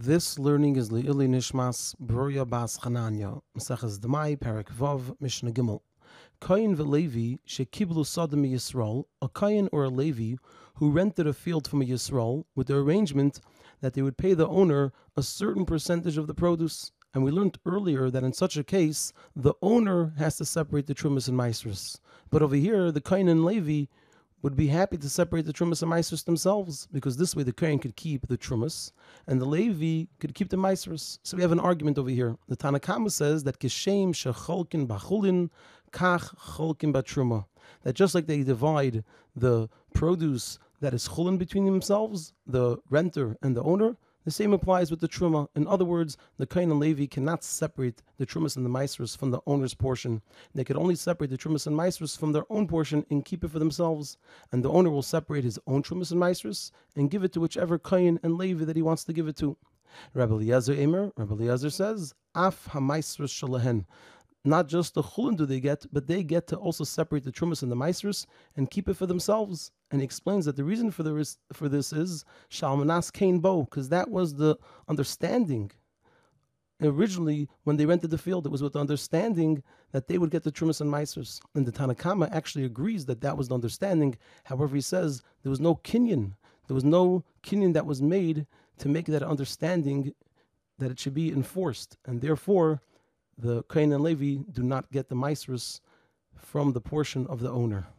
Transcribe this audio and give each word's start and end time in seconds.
This 0.00 0.38
learning 0.38 0.76
is 0.76 0.90
Le'ili 0.90 1.26
Nishmas 1.26 1.96
Bruria 1.96 2.48
Bas 2.48 2.78
Chananya, 2.78 3.42
Maseches 3.58 3.98
Demai, 3.98 4.38
Perek 4.38 4.66
Vav, 4.66 5.16
Mishnah 5.20 5.50
Gimel. 5.50 5.80
Kayin 6.40 6.76
v'Levi 6.76 7.40
shekiblu 7.48 8.04
Yisrael, 8.04 9.06
a 9.20 9.28
Kayin 9.28 9.68
or 9.72 9.82
a 9.82 9.88
Levi 9.88 10.36
who 10.76 10.92
rented 10.92 11.26
a 11.26 11.32
field 11.32 11.66
from 11.66 11.82
a 11.82 11.84
Yisrael 11.84 12.44
with 12.54 12.68
the 12.68 12.76
arrangement 12.76 13.40
that 13.80 13.94
they 13.94 14.02
would 14.02 14.16
pay 14.16 14.34
the 14.34 14.46
owner 14.46 14.92
a 15.16 15.22
certain 15.24 15.64
percentage 15.64 16.16
of 16.16 16.28
the 16.28 16.34
produce. 16.34 16.92
And 17.12 17.24
we 17.24 17.32
learned 17.32 17.58
earlier 17.66 18.08
that 18.08 18.22
in 18.22 18.32
such 18.32 18.56
a 18.56 18.62
case, 18.62 19.12
the 19.34 19.54
owner 19.62 20.14
has 20.16 20.36
to 20.36 20.44
separate 20.44 20.86
the 20.86 20.94
Trumas 20.94 21.26
and 21.26 21.36
Maasros. 21.36 21.98
But 22.30 22.40
over 22.40 22.54
here, 22.54 22.92
the 22.92 23.00
Kayin 23.00 23.28
and 23.28 23.44
Levi 23.44 23.86
would 24.42 24.56
be 24.56 24.68
happy 24.68 24.96
to 24.96 25.08
separate 25.08 25.46
the 25.46 25.52
Trumas 25.52 25.82
and 25.82 25.90
Maasros 25.90 26.24
themselves, 26.24 26.86
because 26.92 27.16
this 27.16 27.34
way 27.34 27.42
the 27.42 27.52
Kohen 27.52 27.78
could 27.78 27.96
keep 27.96 28.28
the 28.28 28.38
Trumas, 28.38 28.92
and 29.26 29.40
the 29.40 29.44
Levi 29.44 30.08
could 30.20 30.34
keep 30.34 30.48
the 30.50 30.56
Maasros. 30.56 31.18
So 31.22 31.36
we 31.36 31.42
have 31.42 31.52
an 31.52 31.60
argument 31.60 31.98
over 31.98 32.10
here. 32.10 32.36
The 32.48 32.56
Tanna 32.56 32.78
Kamma 32.78 33.10
says 33.10 33.44
that 33.44 33.58
Kishem 33.58 34.10
Shecholkin 34.10 34.86
Bachulin 34.86 35.50
Kach 35.92 36.34
Cholkin 36.36 36.92
Batruma. 36.92 37.46
That 37.82 37.94
just 37.94 38.14
like 38.14 38.26
they 38.26 38.42
divide 38.42 39.04
the 39.34 39.68
produce 39.92 40.58
that 40.80 40.94
is 40.94 41.08
chulin 41.08 41.38
between 41.38 41.64
themselves, 41.64 42.32
the 42.46 42.78
renter 42.88 43.36
and 43.42 43.56
the 43.56 43.62
owner, 43.62 43.96
the 44.28 44.32
same 44.32 44.52
applies 44.52 44.90
with 44.90 45.00
the 45.00 45.08
truma. 45.08 45.48
In 45.56 45.66
other 45.66 45.86
words, 45.86 46.18
the 46.36 46.46
Kain 46.46 46.70
and 46.70 46.78
Levi 46.78 47.06
cannot 47.06 47.42
separate 47.42 48.02
the 48.18 48.26
trumas 48.26 48.56
and 48.56 48.66
the 48.66 48.68
maasros 48.68 49.16
from 49.16 49.30
the 49.30 49.40
owner's 49.46 49.72
portion. 49.72 50.20
They 50.54 50.64
could 50.64 50.76
only 50.76 50.96
separate 50.96 51.30
the 51.30 51.38
trumas 51.38 51.66
and 51.66 51.74
maasros 51.74 52.14
from 52.14 52.32
their 52.32 52.44
own 52.50 52.68
portion 52.68 53.06
and 53.08 53.24
keep 53.24 53.42
it 53.42 53.50
for 53.50 53.58
themselves. 53.58 54.18
And 54.52 54.62
the 54.62 54.68
owner 54.68 54.90
will 54.90 55.00
separate 55.00 55.44
his 55.44 55.58
own 55.66 55.82
trumas 55.82 56.12
and 56.12 56.20
maasros 56.20 56.72
and 56.94 57.10
give 57.10 57.24
it 57.24 57.32
to 57.32 57.40
whichever 57.40 57.78
Kain 57.78 58.20
and 58.22 58.36
Levi 58.36 58.66
that 58.66 58.76
he 58.76 58.82
wants 58.82 59.02
to 59.04 59.14
give 59.14 59.28
it 59.28 59.36
to. 59.38 59.56
Rabbi 60.12 60.34
Eliezer 60.34 60.74
Emer, 60.74 61.10
Rabbi 61.16 61.32
Eliezer 61.32 61.70
says, 61.70 62.12
Af 62.34 62.68
hamaasros 62.72 63.32
shalahen 63.32 63.86
not 64.44 64.68
just 64.68 64.94
the 64.94 65.02
chulin 65.02 65.36
do 65.36 65.46
they 65.46 65.60
get, 65.60 65.84
but 65.92 66.06
they 66.06 66.22
get 66.22 66.46
to 66.48 66.56
also 66.56 66.84
separate 66.84 67.24
the 67.24 67.32
trumas 67.32 67.62
and 67.62 67.70
the 67.70 67.76
maasros 67.76 68.26
and 68.56 68.70
keep 68.70 68.88
it 68.88 68.94
for 68.94 69.06
themselves. 69.06 69.70
And 69.90 70.00
he 70.00 70.04
explains 70.04 70.44
that 70.44 70.56
the 70.56 70.64
reason 70.64 70.90
for 70.90 71.02
the 71.02 71.36
for 71.52 71.68
this 71.68 71.92
is 71.92 72.24
shalmanas 72.50 73.10
kain 73.12 73.40
bo, 73.40 73.64
because 73.64 73.88
that 73.88 74.10
was 74.10 74.34
the 74.34 74.56
understanding. 74.88 75.70
Originally, 76.80 77.48
when 77.64 77.76
they 77.76 77.86
rented 77.86 78.10
the 78.10 78.18
field, 78.18 78.46
it 78.46 78.52
was 78.52 78.62
with 78.62 78.74
the 78.74 78.78
understanding 78.78 79.64
that 79.90 80.06
they 80.06 80.16
would 80.16 80.30
get 80.30 80.44
the 80.44 80.52
trumas 80.52 80.80
and 80.80 80.90
maasros. 80.90 81.40
And 81.56 81.66
the 81.66 81.72
Tanna 81.72 81.94
Kamma 81.94 82.32
actually 82.32 82.64
agrees 82.64 83.06
that 83.06 83.20
that 83.22 83.36
was 83.36 83.48
the 83.48 83.54
understanding. 83.56 84.16
However, 84.44 84.76
he 84.76 84.80
says 84.80 85.22
there 85.42 85.50
was 85.50 85.60
no 85.60 85.74
kinyan, 85.74 86.34
there 86.68 86.76
was 86.76 86.84
no 86.84 87.24
kinyan 87.42 87.72
that 87.74 87.86
was 87.86 88.00
made 88.00 88.46
to 88.78 88.88
make 88.88 89.06
that 89.06 89.24
understanding 89.24 90.14
that 90.78 90.92
it 90.92 91.00
should 91.00 91.14
be 91.14 91.32
enforced, 91.32 91.96
and 92.06 92.20
therefore 92.20 92.80
the 93.38 93.62
Kain 93.64 93.92
and 93.92 94.02
Levi 94.02 94.42
do 94.50 94.62
not 94.62 94.90
get 94.90 95.08
the 95.08 95.14
Maasros 95.14 95.80
from 96.36 96.72
the 96.72 96.80
portion 96.80 97.26
of 97.28 97.40
the 97.40 97.50
owner. 97.50 97.88